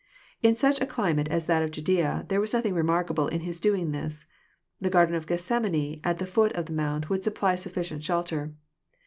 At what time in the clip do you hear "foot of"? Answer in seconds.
6.25-6.65